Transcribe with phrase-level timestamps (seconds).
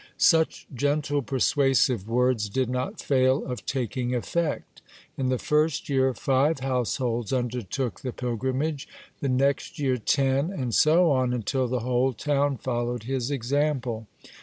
[0.17, 4.81] Such gentle, persuasive words did not fail of taking effect.
[5.15, 8.87] In the first year five households undertook the pilgrimage,
[9.19, 14.07] the next year ten, and so on until the whole town followed his example.